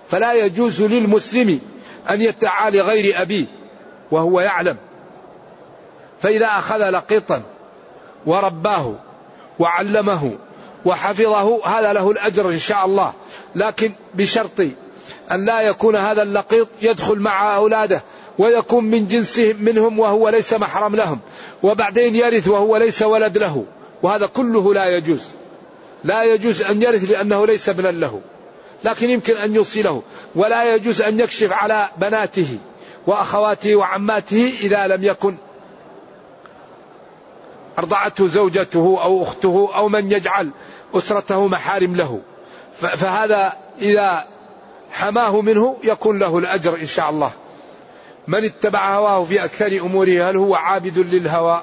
[0.10, 1.60] فلا يجوز للمسلم
[2.10, 3.46] أن يدعى لغير أبيه
[4.12, 4.78] وهو يعلم.
[6.22, 7.42] فإذا أخذ لقيطا
[8.26, 8.96] ورباه
[9.60, 10.38] وعلمه
[10.86, 13.14] وحفظه هذا له الأجر إن شاء الله.
[13.56, 14.60] لكن بشرط
[15.32, 18.02] أن لا يكون هذا اللقيط يدخل مع أولاده
[18.38, 21.20] ويكون من جنسهم منهم وهو ليس محرم لهم
[21.64, 23.66] وبعدين يرث وهو ليس ولد له.
[24.04, 25.22] وهذا كله لا يجوز.
[26.04, 28.22] لا يجوز أن يرث لأنه ليس ابنا له.
[28.84, 30.02] لكن يمكن أن يوصله.
[30.38, 32.58] ولا يجوز أن يكشف على بناته
[33.08, 35.36] وأخواته وعماته إذا لم يكن
[37.80, 40.50] أرضعته زوجته أو أخته أو من يجعل
[40.94, 42.22] أسرته محارم له.
[42.74, 44.28] فهذا إذا
[44.92, 47.32] حماه منه يكون له الأجر إن شاء الله.
[48.28, 51.62] من اتبع هواه في أكثر أموره هل هو عابد للهوى؟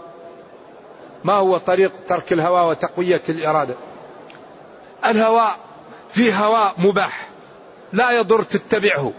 [1.25, 3.75] ما هو طريق ترك الهوى وتقوية الإرادة؟
[5.05, 5.49] الهوى
[6.13, 7.24] في هوى مباح.
[7.95, 9.13] لا يضر تتبعه.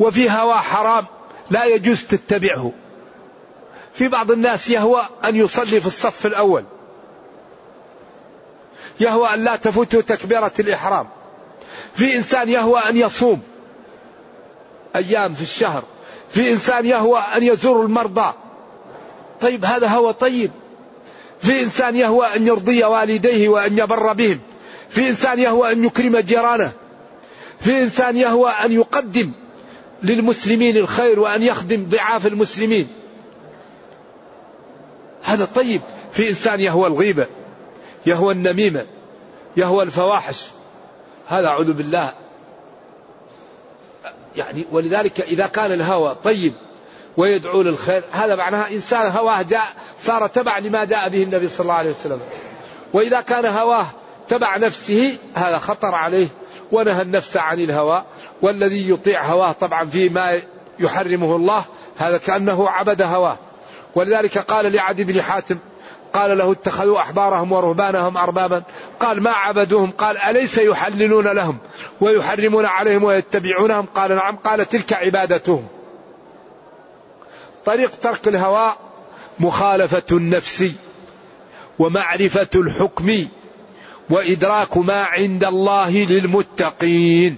[0.00, 1.06] وفي هوى حرام
[1.50, 2.72] لا يجوز تتبعه.
[3.94, 6.64] في بعض الناس يهوى أن يصلي في الصف الأول.
[9.00, 11.08] يهوى أن لا تفوته تكبيرة الإحرام.
[11.94, 13.42] في إنسان يهوى أن يصوم
[14.96, 15.82] أيام في الشهر.
[16.30, 18.34] في إنسان يهوى أن يزور المرضى.
[19.40, 20.50] طيب هذا هوى طيب.
[21.42, 24.40] في إنسان يهوى أن يرضي والديه وأن يبر بهم.
[24.90, 26.72] في إنسان يهوى أن يكرم جيرانه.
[27.62, 29.30] في إنسان يهوى أن يقدم
[30.02, 32.88] للمسلمين الخير وأن يخدم ضعاف المسلمين.
[35.22, 35.80] هذا طيب
[36.12, 37.26] في إنسان يهوى الغيبة
[38.06, 38.86] يهوى النميمة
[39.56, 40.44] يهوى الفواحش.
[41.28, 42.14] هذا أعوذ بالله.
[44.36, 46.52] يعني ولذلك إذا كان الهوى طيب
[47.16, 51.74] ويدعو للخير هذا معناها إنسان هواه جاء صار تبع لما جاء به النبي صلى الله
[51.74, 52.20] عليه وسلم.
[52.92, 53.86] وإذا كان هواه
[54.28, 56.28] تبع نفسه هذا خطر عليه.
[56.72, 58.04] ونهى النفس عن الهوى
[58.42, 60.42] والذي يطيع هواه طبعا فيما
[60.78, 61.64] يحرمه الله
[61.96, 63.36] هذا كأنه عبد هواه.
[63.94, 65.58] ولذلك قال لعدي بن حاتم
[66.12, 68.62] قال له اتخذوا أحبارهم ورهبانهم أربابا.
[69.00, 71.58] قال ما عبدوهم؟ قال أليس يحللون لهم
[72.00, 75.66] ويحرمون عليهم ويتبعونهم؟ قال نعم قال تلك عبادتهم.
[77.64, 78.72] طريق ترك الهوى
[79.40, 80.64] مخالفة النفس
[81.78, 83.28] ومعرفة الحكم.
[84.12, 87.36] وإدراك ما عند الله للمتقين.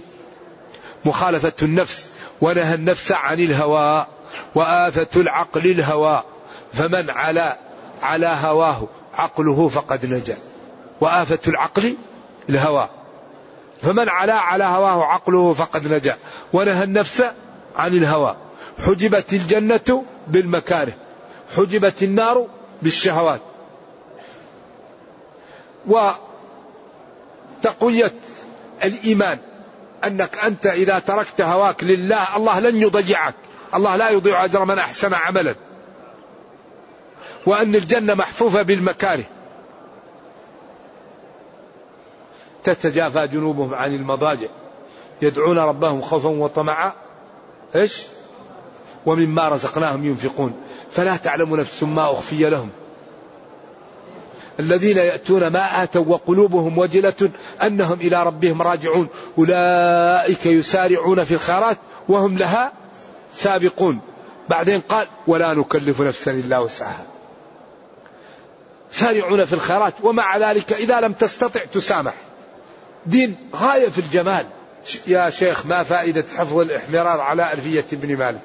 [1.05, 2.09] مخالفة النفس
[2.41, 4.07] ونهى النفس عن الهوى
[4.55, 6.23] وآفة العقل الهوى
[6.73, 7.57] فمن على
[8.01, 10.37] على هواه عقله فقد نجا.
[11.01, 11.95] وآفة العقل
[12.49, 12.89] الهوى
[13.81, 16.17] فمن علا على هواه عقله فقد نجا.
[16.53, 17.23] ونهى النفس
[17.75, 18.35] عن الهوى
[18.79, 20.93] حجبت الجنة بالمكاره
[21.55, 22.47] حجبت النار
[22.81, 23.41] بالشهوات.
[27.65, 28.13] وتقوية
[28.83, 29.39] الإيمان.
[30.03, 33.35] أنك أنت إذا تركت هواك لله الله لن يضيعك.
[33.73, 35.55] الله لا يضيع أجر من أحسن عملا.
[37.45, 39.23] وأن الجنة محفوفة بالمكاره.
[42.63, 44.47] تتجافى جنوبهم عن المضاجع.
[45.21, 46.93] يدعون ربهم خوفا وطمعا.
[47.75, 48.03] إيش؟
[49.05, 50.53] ومما رزقناهم ينفقون.
[50.91, 52.69] فلا تعلم نفس ما أخفي لهم.
[54.59, 57.29] الذين يأتون ما آتوا وقلوبهم وجلة
[57.63, 59.07] أنهم إلى ربهم راجعون.
[59.37, 61.77] أولئك يسارعون في الخيرات
[62.09, 62.71] وهم لها
[63.33, 63.99] سابقون.
[64.49, 67.05] بعدين قال ولا نكلف نفسا إلا وسعها.
[68.91, 72.13] سارعون في الخيرات ومع ذلك إذا لم تستطع تسامح.
[73.05, 74.45] دين غاية في الجمال.
[75.07, 78.41] يا شيخ ما فائدة حفظ الإحمرار على ألفية ابن مالك؟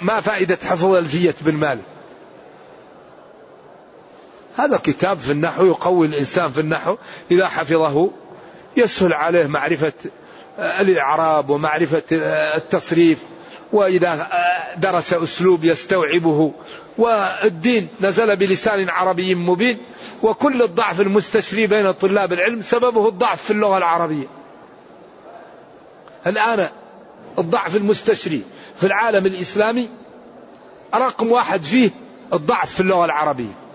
[0.00, 1.82] ما فائدة حفظ ألفية بن مالك؟
[4.58, 6.96] هذا كتاب في النحو يقوي الإنسان في النحو.
[7.30, 8.10] إذا حفظه
[8.76, 9.92] يسهل عليه معرفة
[10.58, 12.02] الإعراب ومعرفة
[12.56, 13.22] التصريف.
[13.72, 14.30] وإذا
[14.76, 16.52] درس أسلوب يستوعبه.
[16.98, 19.78] والدين نزل بلسان عربي مبين.
[20.22, 24.26] وكل الضعف المستشري بين طلاب العلم سببه الضعف في اللغة العربية.
[26.26, 26.68] الآن
[27.38, 28.42] الضعف المستشري
[28.76, 29.88] في العالم الإسلامي
[30.94, 31.90] رقم واحد فيه
[32.32, 33.67] الضعف في اللغة العربية.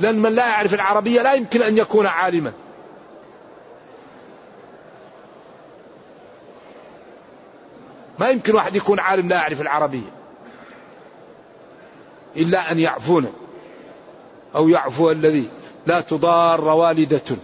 [0.00, 2.52] لأن من لا يعرف العربية لا يمكن أن يكون عالما.
[8.18, 10.12] ما يمكن واحد يكون عالم لا يعرف العربية.
[12.36, 13.32] إلا أن يعفون.
[14.54, 15.48] أو يعفو الذي
[15.86, 17.36] لا تضار والدة.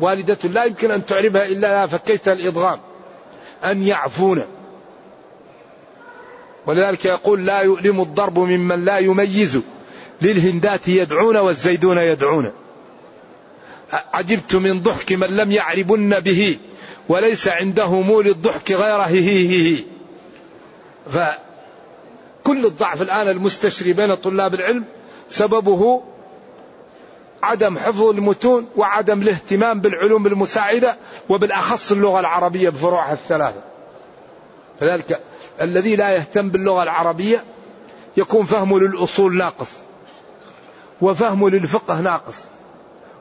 [0.00, 2.80] والدة لا يمكن أن تعربها إلا فكيت الإضغام.
[3.64, 4.57] أن يعفون.
[6.68, 9.60] ولذلك يقول لا يؤلم الضرب ممن لا يميز
[10.22, 12.52] للهندات يدعون والزيدون يدعون.
[13.92, 16.58] عجبت من ضحك من لم يعربن به
[17.08, 19.84] وليس عنده مول الضحك غير هي هي
[21.10, 24.84] فكل الضعف الآن المستشري بين طلاب العلم
[25.30, 26.02] سببه
[27.42, 30.96] عدم حفظ المتون وعدم الاهتمام بالعلوم المساعدة
[31.28, 33.62] وبالأخص اللغة العربية بفروعها الثلاثة.
[34.80, 35.20] فذلك
[35.60, 37.44] الذي لا يهتم باللغة العربية
[38.16, 39.70] يكون فهمه للأصول ناقص
[41.00, 42.44] وفهمه للفقه ناقص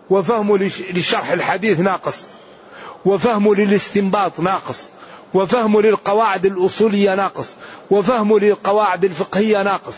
[0.10, 0.58] وفهمه
[0.94, 2.24] لشرح الحديث ناقص
[3.06, 4.88] وفهمه للاستنباط ناقص
[5.34, 7.50] وفهمه للقواعد الأصولية ناقص
[7.92, 9.98] وفهمه للقواعد الفقهية ناقص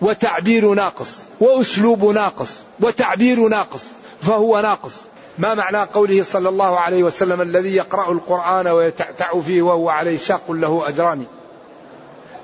[0.00, 3.82] وتعبير ناقص وأسلوب ناقص وتعبير ناقص
[4.22, 4.92] فهو ناقص.
[5.38, 10.50] ما معنى قوله صلى الله عليه وسلم الذي يقرأ القرآن ويتعتع فيه وهو عليه شاق
[10.50, 11.24] له أجران؟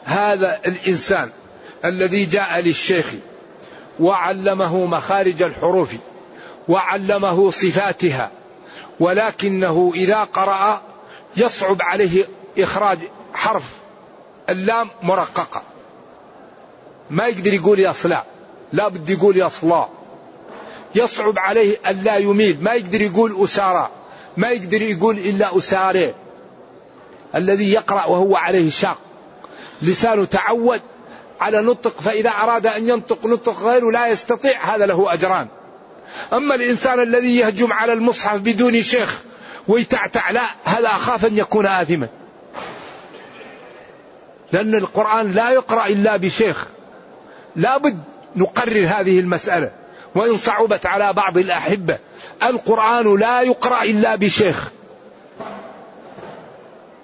[0.09, 1.31] هذا الإنسان
[1.85, 3.13] الذي جاء للشيخ
[4.01, 5.95] وعلمه مخارج الحروف
[6.69, 8.31] وعلمه صفاتها
[9.01, 10.83] ولكنه إذا قرأ
[11.37, 12.25] يصعب عليه
[12.59, 12.99] إخراج
[13.35, 13.63] حرف
[14.49, 15.63] اللام مرققة.
[17.11, 18.23] ما يقدر يقول يصلى
[18.73, 19.89] لا بد يقول يصلى
[20.95, 23.91] يصعب عليه أن لا يميل ما يقدر يقول أسارى
[24.37, 26.15] ما يقدر يقول إلا أساري
[27.35, 28.99] الذي يقرأ وهو عليه شاق.
[29.83, 30.81] لسانه تعود
[31.41, 35.47] على نطق فإذا أراد أن ينطق نطق غيره لا يستطيع هذا له أجران.
[36.33, 39.23] أما الإنسان الذي يهجم على المصحف بدون شيخ
[39.69, 42.09] ويتعتع لا هذا أخاف أن يكون آثما.
[44.53, 46.67] لأن القرآن لا يقرأ إلا بشيخ.
[47.57, 47.99] لابد
[48.37, 49.71] نقرر هذه المسألة
[50.15, 51.99] وإن صعبت على بعض الأحبة.
[52.43, 54.71] القرآن لا يقرأ إلا بشيخ.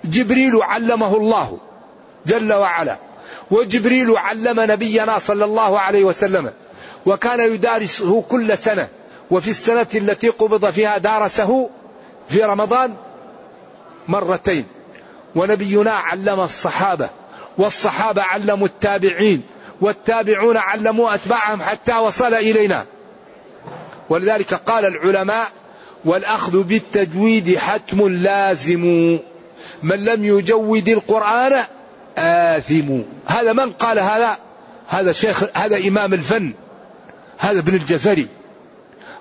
[0.04, 1.58] جبريل علمه الله.
[2.26, 2.96] جل وعلا.
[3.50, 6.50] وجبريل علم نبينا صلى الله عليه وسلم.
[7.06, 8.88] وكان يدارسه كل سنة.
[9.30, 11.70] وفي السنة التي قبض فيها دارسه
[12.28, 12.94] في رمضان
[14.08, 14.64] مرتين.
[15.34, 17.08] ونبينا علم الصحابة.
[17.58, 19.42] والصحابة علموا التابعين.
[19.80, 22.84] والتابعون علموا أتباعهم حتى وصل إلينا.
[24.10, 25.52] ولذلك قال العلماء
[26.04, 29.18] والأخذ بالتجويد حتم لازم.
[29.82, 31.64] من لم يجود القرآن
[32.18, 33.00] آثم.
[33.26, 34.38] هذا من قال هذا؟
[34.88, 36.52] هذا شيخ هذا إمام الفن.
[37.38, 38.28] هذا ابن الجزري.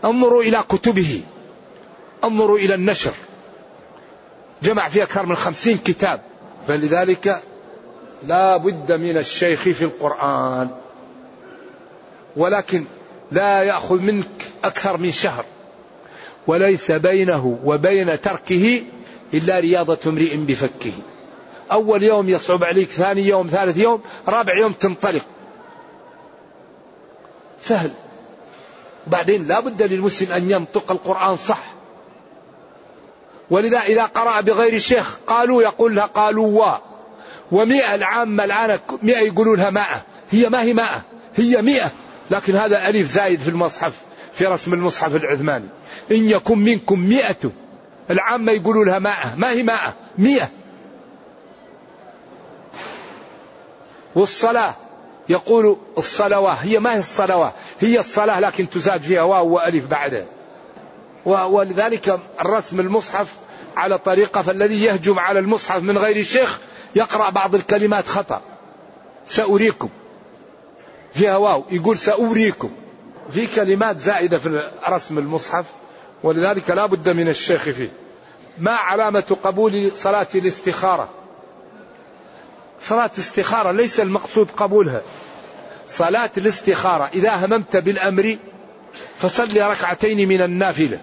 [0.06, 1.22] انظروا إلى كتبه.
[2.24, 3.14] انظروا إلى النشر.
[4.64, 6.22] جمع فيه أكثر من خمسين كتاب.
[6.68, 7.42] فلذلك
[8.24, 10.70] لا بد من الشيخ في القرآن.
[12.38, 12.86] ولكن
[13.32, 15.46] لا يأخذ منك أكثر من شهر.
[16.48, 18.84] وليس بينه وبين تركه
[19.34, 20.94] إلا رياضة امرئ بفكه.
[21.74, 25.26] أول يوم يصعب عليك ثاني يوم ثالث يوم رابع يوم تنطلق.
[27.62, 27.92] سهل.
[29.08, 31.64] بعدين لا بد للمسلم أن ينطق القرآن صح.
[33.50, 36.78] ولذا إذا قرأ بغير شيخ قالوا يقول لها قالوا و
[37.52, 40.02] ومئة العامة الآن مئة يقولوا لها مائة
[40.32, 41.02] هي ما هي مائة
[41.36, 41.92] هي مئة.
[42.32, 43.94] لكن هذا ألف زايد في المصحف
[44.34, 45.66] في رسم المصحف العثماني.
[46.12, 47.52] إن يكن منكم مئة
[48.12, 50.50] العامة يقولوا لها مائة ما هي مائة مئة.
[54.16, 54.76] والصلاة.
[55.30, 60.26] يقول الصلوات هي ما هي الصلوات هي الصلاة لكن تزاد فيها واو وألف بعدها
[61.26, 63.36] ولذلك الرسم المصحف
[63.76, 66.60] على طريقة فالذي يهجم على المصحف من غير شيخ
[66.96, 68.42] يقرأ بعض الكلمات خطأ.
[69.26, 69.90] سأريكم.
[71.14, 71.64] فيها واو.
[71.72, 72.72] يقول سأريكم.
[73.32, 75.66] في كلمات زائدة في رسم المصحف
[76.24, 77.90] ولذلك لا بد من الشيخ فيه.
[78.58, 81.10] ما علامة قبول صلاة الاستخارة؟
[82.82, 85.02] صلاة استخارة ليس المقصود قبولها.
[85.88, 88.38] صلاة الاستخارة إذا هممت بالأمر
[89.18, 91.00] فصل ركعتين من النافلة.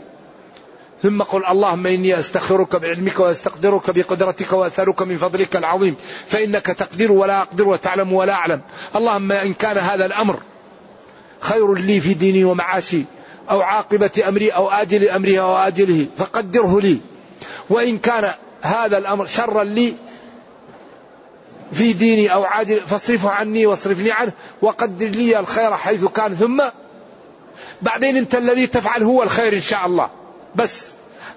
[1.03, 5.97] ثم قل اللهم إني أستخرك بعلمك وأستقدرك بقدرتك وأسألك من فضلك العظيم.
[6.29, 8.61] فإنك تقدر ولا أقدر وتعلم ولا أعلم.
[8.97, 10.41] اللهم إن كان هذا الأمر
[11.41, 13.03] خير لي في ديني ومعاشي
[13.51, 17.01] أو عاقبة أمري أو آجل أمري أو آجله فقدره لي.
[17.71, 19.95] وإن كان هذا الأمر شرا لي
[21.73, 26.35] في ديني أو عاجل فاصرفه عني واصرفني عنه وقدر لي الخير حيث كان.
[26.35, 26.63] ثم
[27.83, 30.11] بعدين أنت الذي تفعل هو الخير إن شاء الله.
[30.55, 30.89] بس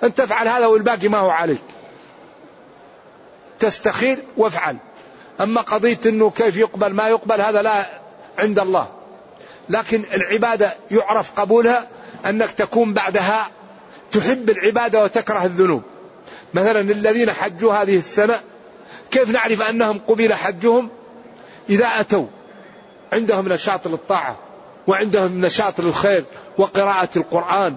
[0.04, 1.62] أن تفعل هذا والباقي ما هو عليك.
[3.60, 4.78] تستخير وافعل.
[5.42, 7.90] أما قضية أنه كيف يقبل ما يقبل هذا لا
[8.40, 8.88] عند الله.
[9.70, 11.88] لكن العبادة يعرف قبولها
[12.26, 13.52] أنك تكون بعدها
[14.12, 15.82] تحب العبادة وتكره الذنوب.
[16.54, 18.40] مثلا الذين حجوا هذه السنة
[19.12, 20.90] كيف نعرف أنهم قبل حجهم؟
[21.70, 22.26] إذا أتوا
[23.14, 24.38] عندهم نشاط للطاعة
[24.88, 26.24] وعندهم نشاط للخير
[26.58, 27.76] وقراءة القرآن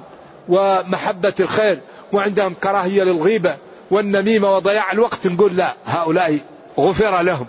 [0.49, 1.81] ومحبة الخير
[2.12, 3.57] وعندهم كراهية للغيبة
[3.91, 6.39] والنميمة وضياع الوقت نقول لا هؤلاء
[6.79, 7.47] غفر لهم.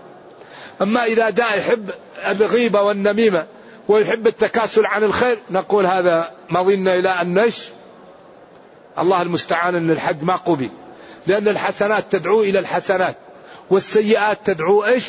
[0.81, 1.89] أما إذا جاء يحب
[2.27, 3.45] الغيبة والنميمة
[3.87, 7.69] ويحب التكاسل عن الخير نقول هذا مضينا إلى أن نش.
[8.99, 10.69] الله المستعان أن الحج ما قبل
[11.27, 13.15] لأن الحسنات تدعو إلى الحسنات.
[13.69, 15.07] والسيئات تدعو إيش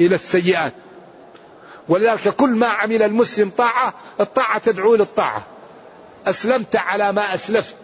[0.00, 0.74] إلى السيئات.
[1.88, 5.46] ولذلك كل ما عمل المسلم طاعة الطاعة تدعو للطاعة
[6.26, 7.74] أسلمت على ما أسلفت.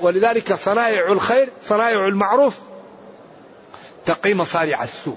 [0.00, 2.58] ولذلك صنائع الخير صنائع المعروف
[4.06, 5.16] تقي مصارع السوء.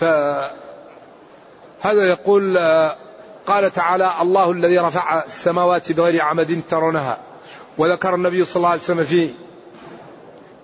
[0.00, 0.52] فهذا
[1.84, 2.58] يقول
[3.46, 7.18] قال تعالى الله الذي رفع السماوات بغير عمد ترونها
[7.78, 9.30] وذكر النبي صلى الله عليه وسلم في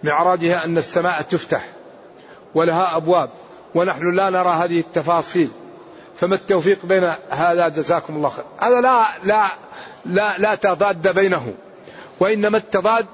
[0.02, 1.64] معراجها أن السماء تفتح.
[2.54, 3.30] ولها أبواب
[3.74, 5.50] ونحن لا نرى هذه التفاصيل.
[6.20, 8.44] فما التوفيق بين هذا؟ جزاكم الله خير.
[8.58, 9.46] هذا لا لا
[10.06, 11.54] لا لا تضاد بينه.
[12.20, 13.06] وإنما التضاد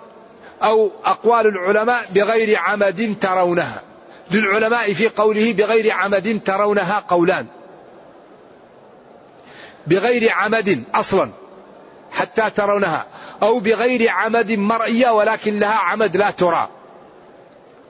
[0.62, 3.82] أو أقوال العلماء بغير عمد ترونها.
[4.30, 7.47] للعلماء في قوله بغير عمد ترونها قولان.
[9.87, 11.30] بغير عمد أصلا
[12.12, 13.07] حتى ترونها.
[13.43, 16.68] أو بغير عمد مرئية ولكن لها عمد لا ترى.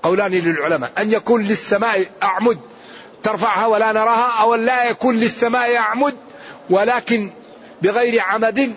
[0.04, 0.92] قولان للعلماء.
[0.98, 2.58] أن يكون للسماء أعمد.
[3.22, 6.14] ترفعها ولا نراها أو لا يكون للسماء أعمد.
[6.70, 7.30] ولكن
[7.82, 8.76] بغير عمد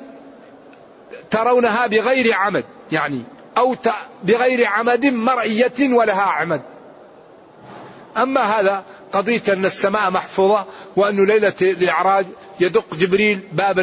[1.31, 2.65] ترونها بغير عمد.
[2.91, 3.23] يعني
[3.57, 3.75] أو
[4.23, 6.61] بغير عمد مرئية ولها عمد.
[8.17, 10.65] أما هذا قضية أن السماء محفوظة
[10.95, 12.25] وأنه ليلة الإعراج
[12.59, 13.79] يدق جبريل باب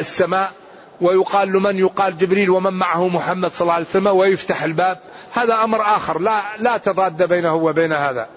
[0.00, 0.52] السماء.
[1.00, 4.98] ويقال لمن يقال جبريل ومن معه محمد صلى الله عليه وسلم ويفتح الباب.
[5.32, 6.18] هذا أمر آخر.
[6.18, 8.28] لا, لا تضاد بينه وبين هذا.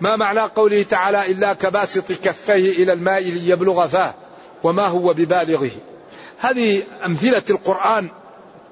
[0.00, 4.14] ما معنى قوله تعالى إلا كباسط كفيه إلى الماء ليبلغ فاه
[4.64, 5.70] وما هو ببالغه.
[6.38, 8.08] هذه أمثلة القرآن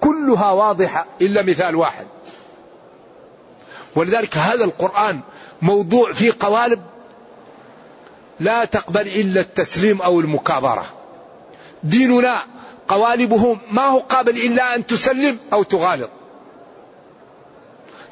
[0.00, 2.06] كلها واضحة إلا مثال واحد.
[3.96, 5.20] ولذلك هذا القرآن
[5.62, 6.82] موضوع فيه قوالب
[8.40, 10.86] لا تقبل إلا التسليم أو المكابرة.
[11.82, 12.42] ديننا
[12.88, 16.10] قوالبه ما هو قابل إلا أن تسلم أو تغالط.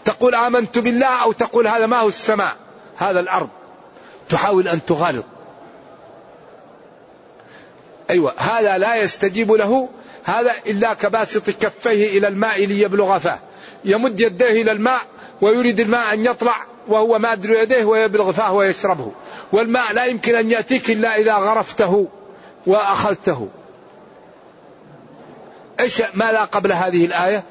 [0.05, 2.57] تقول آمنت بالله أو تقول هذا ما هو السماء
[2.97, 3.49] هذا الأرض.
[4.29, 5.25] تحاول أن تغالط.
[8.11, 9.89] أيوة هذا لا يستجيب له
[10.25, 13.39] هذا إلا كباسط كفيه إلى الماء ليبلغ فاه.
[13.85, 15.01] يمد يديه إلى الماء
[15.41, 16.57] ويريد الماء أن يطلع
[16.89, 19.13] وهو مادر يديه ويبلغ فاه ويشربه.
[19.53, 22.09] والماء لا يمكن أن يأتيك إلا إذا غرفته
[22.67, 23.49] وأخذته.
[25.81, 27.45] إيش ما لا قبل هذه الآية؟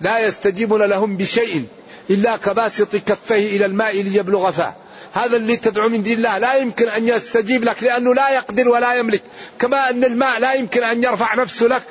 [0.00, 1.66] لا يستجيبون لهم بشيء
[2.10, 4.74] إلا كباسط كفيه إلى الماء ليبلغ فاه
[5.12, 6.38] هذا اللي تدعو من دين الله.
[6.38, 9.22] لا يمكن أن يستجيب لك لأنه لا يقدر ولا يملك.
[9.58, 11.82] كما أن الماء لا يمكن أن يرفع نفسه لك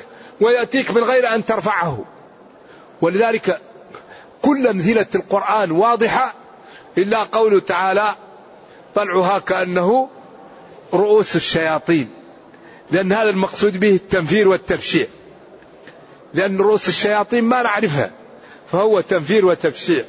[0.42, 2.06] ويأتيك من غير أن ترفعه.
[3.02, 3.62] ولذلك
[4.42, 6.34] كل أمثلة القرآن واضحة
[6.98, 8.16] إلا قوله تعالى
[8.96, 10.10] طلعها كأنه
[10.94, 12.10] رؤوس الشياطين.
[12.92, 15.08] لأن هذا المقصود به التنفير والتبشيع.
[16.34, 18.12] لأن رؤوس الشياطين ما نعرفها.
[18.72, 20.04] فهو تنفير وتبشيع.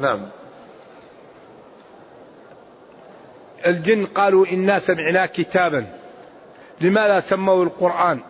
[0.00, 0.28] نعم.
[3.66, 5.86] الجن قالوا إنا سمعنا كتابا.
[6.80, 8.20] لماذا سموا القرآن؟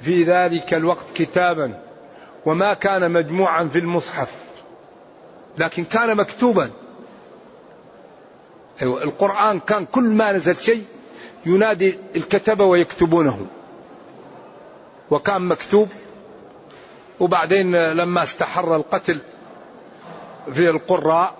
[0.00, 1.80] في ذلك الوقت كتابا.
[2.46, 4.30] وما كان مجموعا في المصحف.
[5.58, 6.70] لكن كان مكتوبا.
[8.82, 10.84] أيوة القرآن كان كل ما نزل شيء
[11.46, 13.46] ينادي الكتبة ويكتبونه.
[15.10, 15.88] وكان مكتوب
[17.20, 19.18] وبعدين لما استحر القتل
[20.52, 21.34] في القراء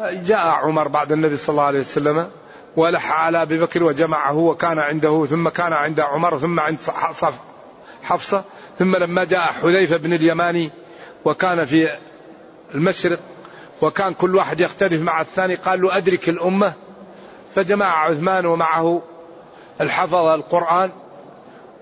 [0.00, 2.28] جاء عمر بعد النبي صلى الله عليه وسلم
[2.76, 6.78] ولح على أبي بكر وجمعه وكان عنده ثم كان عند عمر ثم عند
[8.02, 8.44] حفصة
[8.78, 10.70] ثم لما جاء حذيفة بن اليماني
[11.24, 11.88] وكان في
[12.74, 13.18] المشرق
[13.82, 16.72] وكان كل واحد يختلف مع الثاني قال له أدرك الأمة.
[17.54, 19.02] فجمع عثمان ومعه
[19.80, 20.90] الحفظ القرآن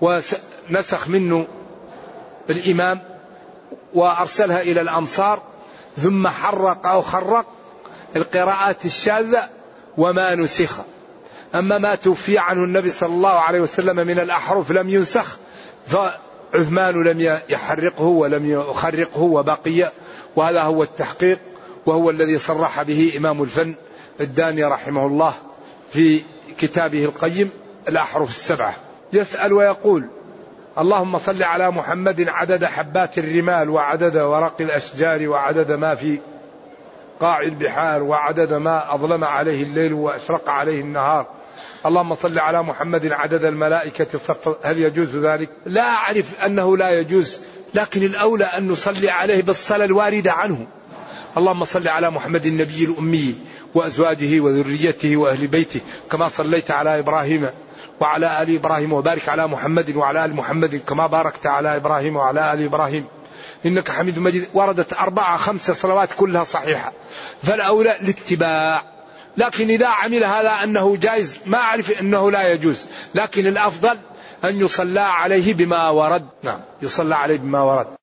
[0.01, 1.47] ونسخ منه
[2.49, 2.99] الإمام
[3.93, 5.41] وأرسلها إلى الأمصار
[5.97, 7.45] ثم حرق أو خرق
[8.15, 9.49] القراءات الشاذة
[9.97, 10.77] وما نسخ.
[11.55, 15.37] أما ما توفي عنه النبي صلى الله عليه وسلم من الأحرف لم ينسخ
[15.87, 19.91] فعثمان لم يحرقه ولم يخرقه وبقي
[20.35, 21.39] وهذا هو التحقيق.
[21.85, 23.73] وهو الذي صرح به إمام الفن
[24.19, 25.33] الداني رحمه الله
[25.91, 26.21] في
[26.57, 27.49] كتابه القيم
[27.87, 28.73] الأحرف السبعة.
[29.13, 30.07] يسأل ويقول
[30.77, 36.19] اللهم صل على محمد عدد حبات الرمال وعدد ورق الأشجار وعدد ما في
[37.19, 41.27] قاع البحار وعدد ما أظلم عليه الليل وأشرق عليه النهار.
[41.85, 47.41] اللهم صل على محمد عدد الملائكة صف هل يجوز ذلك؟ لا أعرف أنه لا يجوز
[47.73, 50.67] لكن الأولى أن نصلي عليه بالصلاة الواردة عنه.
[51.37, 53.35] اللهم صل على محمد النبي الأمي
[53.73, 55.79] وأزواجه وذريته وأهل بيته
[56.11, 57.49] كما صليت على إبراهيم
[57.99, 62.63] وعلى آل إبراهيم وبارك على محمد وعلى آل محمد كما باركت على إبراهيم وعلى آل
[62.63, 63.05] إبراهيم.
[63.65, 64.47] إنك حميد مجيد.
[64.53, 66.93] وردت أربعة خمسة صلوات كلها صحيحة.
[67.43, 68.83] فالأولى الاتباع.
[69.37, 72.85] لكن إذا عمل هذا أنه جائز ما أعرف أنه لا يجوز.
[73.15, 73.97] لكن الأفضل
[74.45, 76.25] أن يصلى عليه بما ورد.
[76.43, 78.00] نعم يصلى عليه بما ورد.